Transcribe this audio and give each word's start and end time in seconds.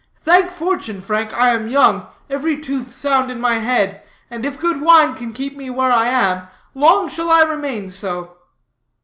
Thank 0.23 0.49
fortune, 0.49 0.99
Frank, 0.99 1.31
I 1.37 1.49
am 1.49 1.69
young, 1.69 2.07
every 2.27 2.59
tooth 2.59 2.91
sound 2.91 3.29
in 3.29 3.39
my 3.39 3.59
head, 3.59 4.01
and 4.31 4.43
if 4.47 4.59
good 4.59 4.81
wine 4.81 5.13
can 5.13 5.31
keep 5.31 5.55
me 5.55 5.69
where 5.69 5.91
I 5.91 6.07
am, 6.07 6.47
long 6.73 7.07
shall 7.07 7.29
I 7.29 7.43
remain 7.43 7.87
so." 7.87 8.35